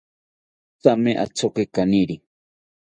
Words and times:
Thame 0.81 1.11
athoki 1.23 1.63
kaniri 1.75 2.15